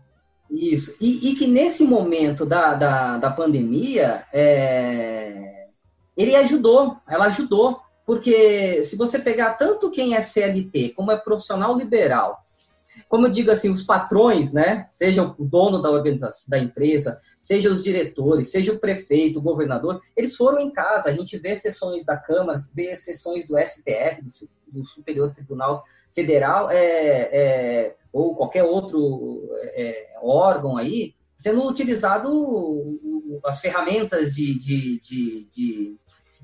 [0.49, 0.95] Isso.
[1.01, 5.67] E, e, que nesse momento da, da, da pandemia, é,
[6.15, 7.81] ele ajudou, ela ajudou.
[8.11, 12.43] Porque se você pegar tanto quem é CLT, como é profissional liberal,
[13.07, 14.89] como eu digo assim, os patrões, né?
[14.91, 20.01] Seja o dono da organização, da empresa, seja os diretores, seja o prefeito, o governador,
[20.13, 21.07] eles foram em casa.
[21.07, 26.69] A gente vê sessões da Câmara, vê sessões do STF, do, do Superior Tribunal Federal,
[26.69, 32.99] é, é, ou qualquer outro é, órgão aí, sendo utilizado
[33.45, 35.97] as ferramentas de, de, de, de,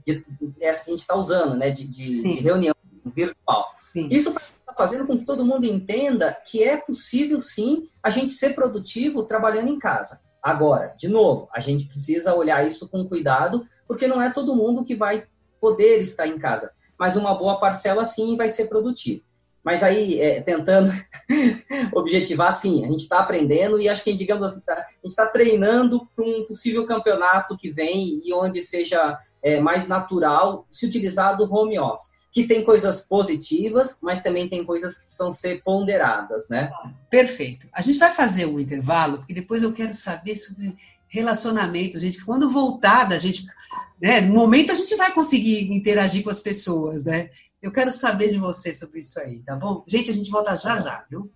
[0.08, 0.24] de
[0.62, 2.74] essa que a gente está usando, né, de, de, de reunião
[3.06, 3.74] virtual.
[3.90, 4.08] Sim.
[4.10, 8.56] Isso está fazendo com que todo mundo entenda que é possível, sim, a gente ser
[8.56, 10.22] produtivo trabalhando em casa.
[10.42, 14.86] Agora, de novo, a gente precisa olhar isso com cuidado, porque não é todo mundo
[14.86, 15.26] que vai
[15.60, 19.24] poder estar em casa, mas uma boa parcela, sim, vai ser produtiva.
[19.64, 20.94] Mas aí, é, tentando
[21.94, 25.26] objetivar, sim, a gente está aprendendo e acho que, digamos assim, tá, a gente está
[25.26, 31.38] treinando para um possível campeonato que vem e onde seja é, mais natural se utilizar
[31.38, 32.18] do home office.
[32.32, 36.70] Que tem coisas positivas, mas também tem coisas que precisam ser ponderadas, né?
[37.10, 37.68] Perfeito.
[37.72, 40.76] A gente vai fazer um intervalo, porque depois eu quero saber sobre
[41.08, 42.24] relacionamento, gente.
[42.24, 43.46] Quando voltar da gente,
[44.00, 44.22] né?
[44.22, 47.30] No momento a gente vai conseguir interagir com as pessoas, né?
[47.62, 49.84] Eu quero saber de você sobre isso aí, tá bom?
[49.88, 51.32] Gente, a gente volta já já, viu?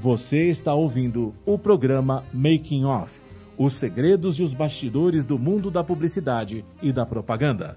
[0.00, 3.20] Você está ouvindo o programa Making Off
[3.62, 7.76] os segredos e os bastidores do mundo da publicidade e da propaganda.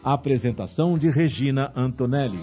[0.00, 2.38] Apresentação de Regina Antonelli.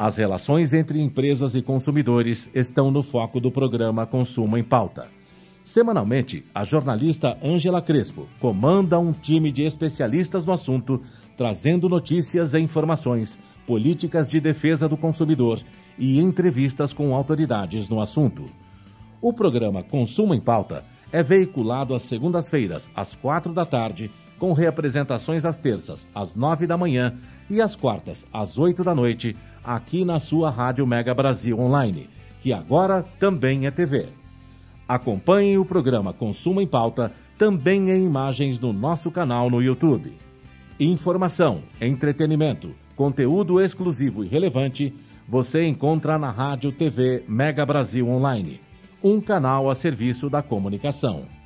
[0.00, 5.08] As relações entre empresas e consumidores estão no foco do programa Consumo em Pauta.
[5.62, 11.02] Semanalmente, a jornalista Ângela Crespo comanda um time de especialistas no assunto,
[11.36, 15.60] trazendo notícias e informações, políticas de defesa do consumidor
[15.98, 18.46] e entrevistas com autoridades no assunto.
[19.20, 20.82] O programa Consumo em Pauta
[21.12, 26.78] é veiculado às segundas-feiras, às quatro da tarde, com reapresentações às terças, às nove da
[26.78, 27.18] manhã
[27.50, 32.08] e às quartas, às oito da noite, aqui na sua Rádio Mega Brasil Online,
[32.40, 34.08] que agora também é TV.
[34.88, 40.12] Acompanhe o programa Consumo em Pauta também em imagens no nosso canal no YouTube.
[40.78, 44.92] Informação, entretenimento, conteúdo exclusivo e relevante
[45.28, 48.60] você encontra na Rádio TV Mega Brasil Online,
[49.02, 51.39] um canal a serviço da comunicação.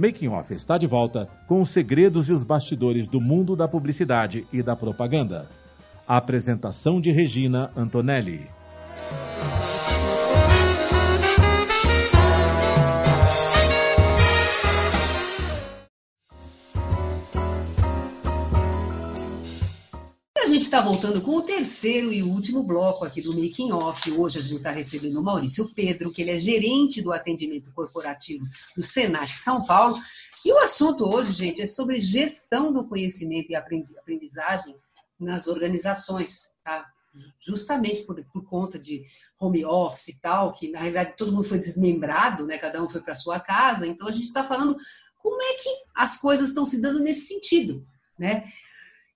[0.02, 4.44] Making Off está de volta com os segredos e os bastidores do mundo da publicidade
[4.52, 5.48] e da propaganda.
[6.08, 8.50] A apresentação de Regina Antonelli.
[20.62, 24.08] Gente está voltando com o terceiro e último bloco aqui do Making Off.
[24.12, 28.46] Hoje a gente está recebendo o Maurício Pedro, que ele é gerente do atendimento corporativo
[28.76, 29.98] do Senac São Paulo.
[30.44, 34.76] E o assunto hoje, gente, é sobre gestão do conhecimento e aprendizagem
[35.18, 36.88] nas organizações, tá?
[37.44, 39.02] Justamente por, por conta de
[39.40, 42.56] home office e tal, que na realidade todo mundo foi desmembrado, né?
[42.56, 43.84] Cada um foi para sua casa.
[43.84, 44.76] Então a gente está falando
[45.18, 47.84] como é que as coisas estão se dando nesse sentido,
[48.16, 48.44] né?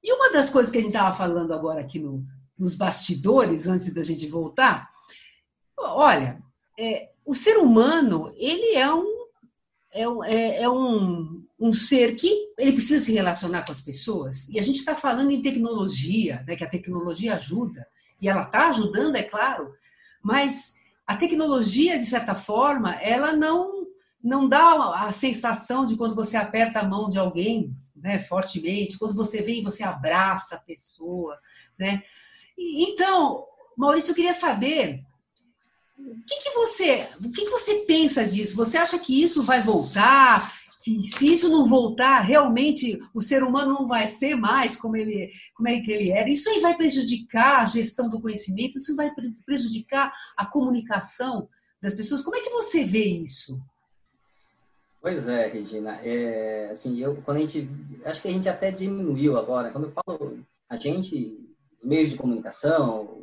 [0.06, 2.24] E uma das coisas que a gente estava falando agora aqui no,
[2.56, 4.88] nos bastidores, antes da gente voltar,
[5.76, 6.40] olha,
[6.78, 9.26] é, o ser humano, ele é um,
[9.92, 14.48] é, é, é um, um ser que ele precisa se relacionar com as pessoas.
[14.48, 17.84] E a gente está falando em tecnologia, né, que a tecnologia ajuda,
[18.22, 19.74] e ela está ajudando, é claro,
[20.22, 23.88] mas a tecnologia, de certa forma, ela não,
[24.22, 29.14] não dá a sensação de quando você aperta a mão de alguém, né, fortemente, quando
[29.14, 31.38] você vem, você abraça a pessoa,
[31.78, 32.02] né?
[32.56, 33.44] Então,
[33.76, 35.04] Maurício, eu queria saber
[35.98, 38.56] o que, que você, o que, que você pensa disso?
[38.56, 40.52] Você acha que isso vai voltar?
[40.82, 45.32] Que se isso não voltar, realmente o ser humano não vai ser mais como ele,
[45.54, 46.28] como é que ele era?
[46.28, 48.78] Isso aí vai prejudicar a gestão do conhecimento?
[48.78, 49.10] Isso vai
[49.44, 51.48] prejudicar a comunicação
[51.82, 52.22] das pessoas?
[52.22, 53.60] Como é que você vê isso?
[55.06, 56.00] Pois é, Regina.
[56.02, 57.70] É, assim, eu, quando a gente,
[58.04, 59.70] acho que a gente até diminuiu agora.
[59.70, 61.38] Quando eu falo a gente,
[61.78, 63.16] os meios de comunicação,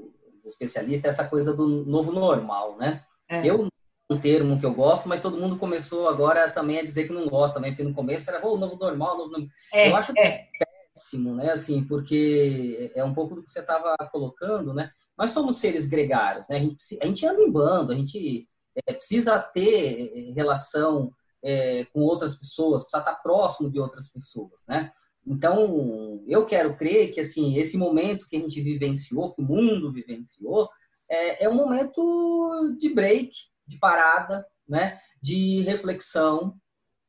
[0.45, 3.03] os especialistas, essa coisa do novo normal, né?
[3.29, 3.45] É.
[3.45, 3.67] Eu
[4.09, 7.27] um termo que eu gosto, mas todo mundo começou agora também a dizer que não
[7.27, 9.49] gosta, também, porque no começo era oh, o novo normal, novo normal.
[9.73, 10.47] É, eu acho é.
[10.93, 11.51] péssimo, né?
[11.51, 14.89] Assim, porque é um pouco do que você estava colocando, né?
[15.17, 16.55] Nós somos seres gregários, né?
[16.55, 18.47] A gente, a gente anda em bando, a gente
[18.87, 21.11] é, precisa ter relação
[21.43, 24.91] é, com outras pessoas, precisa estar próximo de outras pessoas, né?
[25.25, 29.91] Então, eu quero crer que, assim, esse momento que a gente vivenciou, que o mundo
[29.91, 30.69] vivenciou,
[31.09, 33.31] é, é um momento de break,
[33.65, 34.99] de parada, né?
[35.21, 36.55] De reflexão,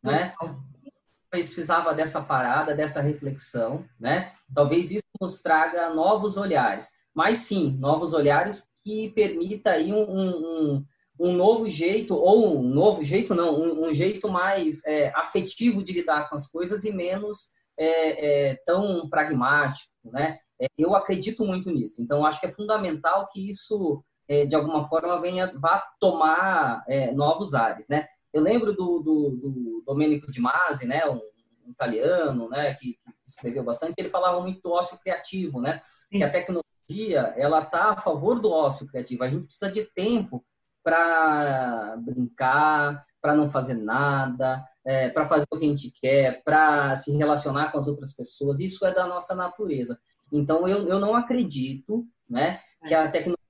[0.03, 0.35] né?
[0.39, 4.33] Talvez precisava dessa parada, dessa reflexão, né?
[4.55, 6.91] Talvez isso nos traga novos olhares.
[7.13, 10.85] Mas, sim, novos olhares que permita aí um, um
[11.19, 15.93] um novo jeito, ou um novo jeito não, um, um jeito mais é, afetivo de
[15.93, 20.39] lidar com as coisas e menos é, é, tão pragmático, né?
[20.61, 22.01] É, eu acredito muito nisso.
[22.01, 27.11] Então, acho que é fundamental que isso, é, de alguma forma, venha, vá tomar é,
[27.13, 28.07] novos ares, né?
[28.33, 31.07] Eu lembro do, do, do Domenico Di Masi, né?
[31.09, 31.21] Um,
[31.67, 32.75] um italiano, né?
[32.75, 33.95] Que, que, escreveu bastante.
[33.99, 35.81] Ele falava muito do ócio criativo, né?
[36.11, 39.25] Que a tecnologia, ela está a favor do ócio criativo.
[39.25, 40.45] A gente precisa de tempo
[40.85, 46.95] para brincar, para não fazer nada, é, para fazer o que a gente quer, para
[46.97, 48.61] se relacionar com as outras pessoas.
[48.61, 49.99] Isso é da nossa natureza.
[50.31, 53.43] Então, eu, eu não acredito né, que a tecnologia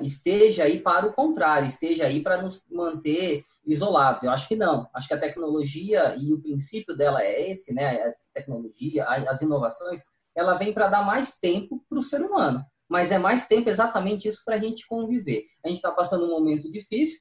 [0.00, 4.22] uh, esteja aí para o contrário, esteja aí para nos manter isolados.
[4.22, 4.88] Eu acho que não.
[4.92, 8.02] Acho que a tecnologia e o princípio dela é esse, né?
[8.02, 10.02] A tecnologia, as inovações,
[10.34, 12.64] ela vem para dar mais tempo para o ser humano.
[12.90, 15.44] Mas é mais tempo exatamente isso para a gente conviver.
[15.64, 17.20] A gente está passando um momento difícil,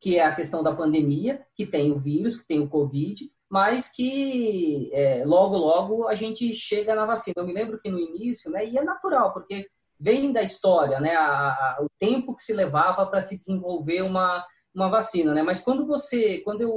[0.00, 3.92] que é a questão da pandemia, que tem o vírus, que tem o Covid, mas
[3.92, 7.34] que é, logo, logo a gente chega na vacina.
[7.36, 9.66] Eu me lembro que no início, né, e é natural, porque
[9.98, 14.42] vem da história, né, a, a, o tempo que se levava para se desenvolver uma,
[14.74, 16.70] uma vacina, né, mas quando você, quando eu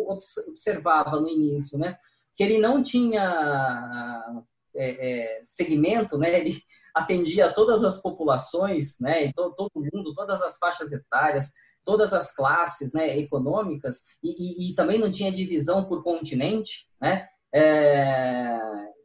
[0.49, 1.95] observava no início, né,
[2.35, 4.43] que ele não tinha
[4.75, 6.61] é, é, segmento, né, ele
[6.93, 11.51] atendia todas as populações, né, todo, todo mundo, todas as faixas etárias,
[11.85, 14.29] todas as classes né, econômicas e,
[14.67, 17.27] e, e também não tinha divisão por continente, né?
[17.53, 18.57] É,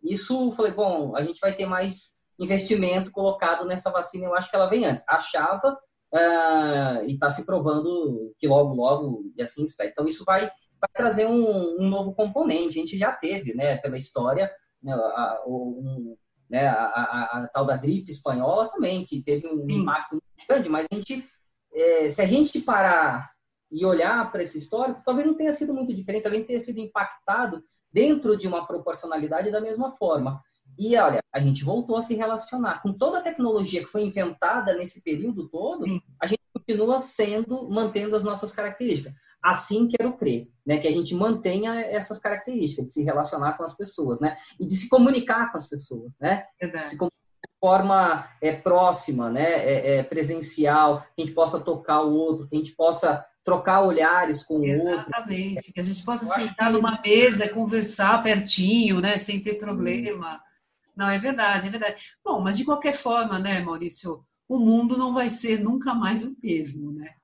[0.03, 1.15] isso foi bom.
[1.17, 4.27] A gente vai ter mais investimento colocado nessa vacina.
[4.27, 5.05] Eu acho que ela vem antes.
[5.09, 5.77] Achava
[6.15, 9.91] uh, e está se provando que logo, logo e assim espera.
[9.91, 12.79] Então isso vai, vai trazer um, um, novo componente.
[12.79, 14.51] A gente já teve, né, pela história,
[14.83, 16.17] né, a, um,
[16.49, 20.69] né, a, a, a, tal da gripe espanhola também, que teve um impacto muito grande,
[20.69, 21.29] mas a gente
[21.73, 23.31] é, se a gente parar
[23.71, 27.63] e olhar para esse histórico, talvez não tenha sido muito diferente, talvez tenha sido impactado
[27.93, 30.43] dentro de uma proporcionalidade da mesma forma.
[30.79, 34.75] E olha, a gente voltou a se relacionar com toda a tecnologia que foi inventada
[34.75, 35.85] nesse período todo,
[36.21, 39.13] a gente continua sendo, mantendo as nossas características.
[39.43, 43.77] Assim quero crer, né, que a gente mantenha essas características de se relacionar com as
[43.77, 46.87] pessoas, né, e de se comunicar com as pessoas, né, Verdade.
[46.87, 47.29] se comunicar
[47.61, 52.55] forma é, próxima, né, é, é, presencial, que a gente possa tocar o outro, que
[52.55, 55.11] a gente possa trocar olhares com o Exatamente, outro.
[55.11, 57.09] Exatamente, que a gente possa Eu sentar numa que...
[57.09, 60.35] mesa e conversar pertinho, né, sem ter problema.
[60.35, 60.49] Isso.
[60.97, 62.03] Não, é verdade, é verdade.
[62.25, 66.37] Bom, mas de qualquer forma, né, Maurício, o mundo não vai ser nunca mais o
[66.43, 67.15] mesmo, né?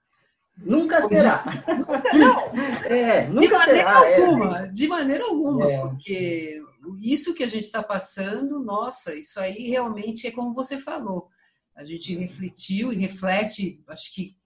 [0.57, 1.45] Nunca será.
[2.15, 2.41] Não.
[2.85, 4.23] É, nunca de maneira será, é.
[4.23, 4.67] alguma, é.
[4.69, 5.81] de maneira alguma, é.
[5.81, 6.63] porque
[7.03, 11.29] isso que a gente está passando, nossa, isso aí realmente é como você falou.
[11.77, 14.37] A gente refletiu e reflete, acho que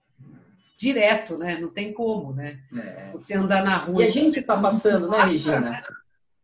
[0.77, 1.57] direto, né?
[1.57, 2.59] Não tem como, né?
[2.75, 3.11] É.
[3.11, 4.03] Você andar na rua.
[4.03, 5.83] E a gente está passando, né, Regina?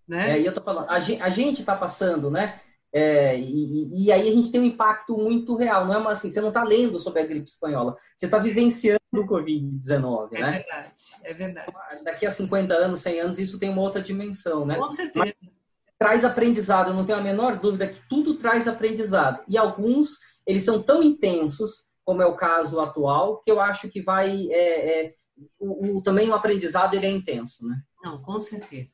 [0.08, 0.34] Né?
[0.34, 2.60] É, e eu tô falando, a gente está passando, né?
[2.94, 6.40] É, e, e, aí a gente tem um impacto muito real, não é assim, você
[6.40, 10.48] não está lendo sobre a gripe espanhola, você está vivenciando o Covid-19, é né?
[10.48, 11.74] É verdade, é verdade.
[12.04, 14.76] Daqui a 50 anos, 100 anos, isso tem uma outra dimensão, né?
[14.76, 15.26] Com certeza.
[15.26, 15.34] Mas,
[15.98, 19.44] traz aprendizado, eu não tenho a menor dúvida que tudo traz aprendizado.
[19.48, 24.02] E alguns, eles são tão intensos, como é o caso atual, que eu acho que
[24.02, 24.48] vai...
[24.50, 25.14] É, é,
[25.60, 27.82] o, o, também o aprendizado, ele é intenso, né?
[28.04, 28.94] Não, com certeza.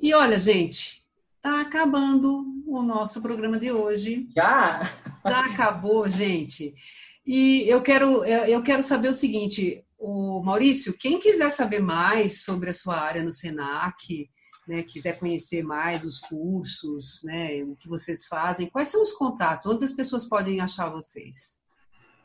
[0.00, 1.02] E olha, gente,
[1.42, 4.28] tá acabando o nosso programa de hoje.
[4.34, 4.92] Já?
[5.24, 6.74] Já acabou, gente.
[7.28, 12.70] E eu quero, eu quero saber o seguinte, o Maurício, quem quiser saber mais sobre
[12.70, 14.30] a sua área no Senac,
[14.66, 19.66] né, quiser conhecer mais os cursos, né, o que vocês fazem, quais são os contatos?
[19.66, 21.58] Onde as pessoas podem achar vocês?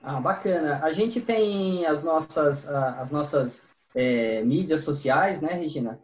[0.02, 0.80] Ah, bacana.
[0.82, 6.00] A gente tem as nossas, as nossas é, mídias sociais, né, Regina?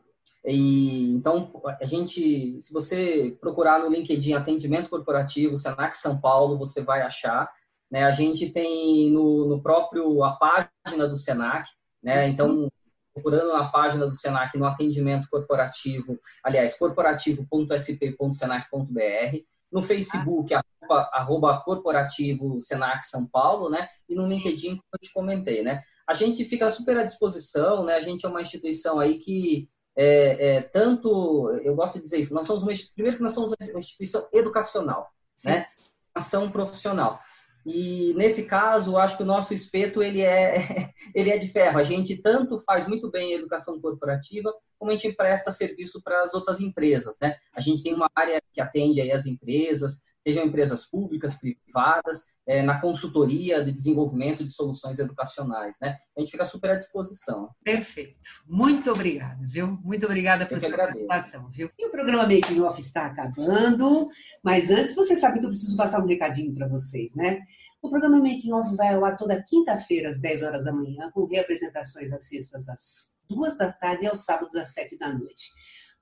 [0.46, 6.82] E, então, a gente, se você procurar no LinkedIn Atendimento Corporativo Senac São Paulo, você
[6.82, 7.50] vai achar.
[7.90, 8.04] Né?
[8.04, 11.72] A gente tem no, no próprio a página do Senac,
[12.02, 12.28] né?
[12.28, 12.70] Então,
[13.14, 19.38] procurando na página do Senac no atendimento corporativo, aliás, corporativo.sp.senac.br,
[19.72, 23.88] no Facebook, arroba, arroba, corporativo Senac São Paulo, né?
[24.08, 25.84] E no LinkedIn, como eu te comentei, né?
[26.08, 27.96] A gente fica super à disposição, né?
[27.96, 32.34] A gente é uma instituição aí que é, é, tanto, eu gosto de dizer isso,
[32.34, 35.50] nós somos uma, primeiro que nós somos uma instituição educacional, Sim.
[35.50, 35.68] né?
[36.16, 37.20] Ação profissional.
[37.72, 41.78] E nesse caso, acho que o nosso espeto ele é, ele é de ferro.
[41.78, 46.24] A gente tanto faz muito bem a educação corporativa, como a gente presta serviço para
[46.24, 47.16] as outras empresas.
[47.22, 47.36] Né?
[47.54, 52.64] A gente tem uma área que atende aí as empresas, sejam empresas públicas, privadas, é,
[52.64, 55.76] na consultoria de desenvolvimento de soluções educacionais.
[55.80, 55.96] Né?
[56.18, 57.52] A gente fica super à disposição.
[57.64, 58.18] Perfeito.
[58.48, 59.78] Muito obrigada, viu?
[59.84, 61.70] Muito obrigada por sua participação, viu?
[61.78, 64.10] E o programa Making Off está acabando,
[64.44, 67.40] mas antes você sabe que eu preciso passar um recadinho para vocês, né?
[67.82, 71.26] O programa Making Off vai ao ar toda quinta-feira, às 10 horas da manhã, com
[71.26, 75.50] reapresentações às sextas, às 2 da tarde e aos sábados, às 7 da noite.